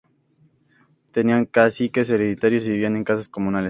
Tenían 1.11 1.45
caciques 1.45 2.09
hereditarios 2.09 2.65
y 2.65 2.71
vivían 2.71 2.95
en 2.95 3.03
casas 3.03 3.27
comunales. 3.29 3.59